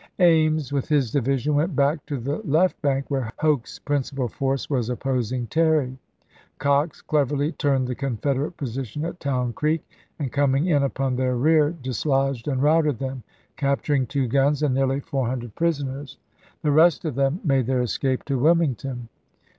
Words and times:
Ames, 0.17 0.73
with 0.73 0.87
his 0.89 1.11
division, 1.11 1.53
went 1.53 1.75
back 1.75 2.03
to 2.07 2.17
the 2.17 2.37
left 2.39 2.81
bank, 2.81 3.05
where 3.11 3.31
Hoke's 3.37 3.77
principal 3.77 4.27
force 4.27 4.67
was 4.67 4.89
opposing 4.89 5.45
Terry. 5.45 5.95
Cox 6.57 7.03
cleverly 7.03 7.51
turned 7.51 7.87
the 7.87 7.93
Confederate 7.93 8.57
position 8.57 9.05
at 9.05 9.19
Town 9.19 9.53
Creek, 9.53 9.87
and, 10.17 10.31
coming 10.31 10.65
in 10.65 10.81
upon 10.81 11.15
their 11.17 11.35
rear, 11.35 11.69
dis 11.83 12.03
lodged 12.03 12.47
and 12.47 12.63
routed 12.63 12.97
them, 12.97 13.21
capturing 13.57 14.07
two 14.07 14.25
guns 14.25 14.63
and 14.63 14.73
nearly 14.73 15.01
four 15.01 15.27
hundred 15.27 15.53
prisoners; 15.53 16.17
the 16.63 16.71
rest 16.71 17.05
of 17.05 17.13
them 17.13 17.39
made 17.43 17.67
their 17.67 17.83
escape 17.83 18.25
to 18.25 18.39
Wilmington. 18.39 19.07